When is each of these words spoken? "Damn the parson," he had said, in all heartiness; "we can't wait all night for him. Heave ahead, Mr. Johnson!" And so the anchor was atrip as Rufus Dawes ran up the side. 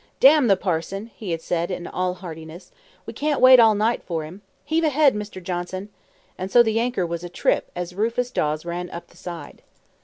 "Damn 0.19 0.47
the 0.47 0.57
parson," 0.57 1.11
he 1.15 1.29
had 1.29 1.43
said, 1.43 1.69
in 1.69 1.85
all 1.85 2.15
heartiness; 2.15 2.71
"we 3.05 3.13
can't 3.13 3.39
wait 3.39 3.59
all 3.59 3.75
night 3.75 4.01
for 4.01 4.23
him. 4.25 4.41
Heave 4.65 4.83
ahead, 4.83 5.13
Mr. 5.13 5.43
Johnson!" 5.43 5.89
And 6.39 6.49
so 6.49 6.63
the 6.63 6.79
anchor 6.79 7.05
was 7.05 7.21
atrip 7.23 7.69
as 7.75 7.93
Rufus 7.93 8.31
Dawes 8.31 8.65
ran 8.65 8.89
up 8.89 9.09
the 9.09 9.17
side. 9.17 9.61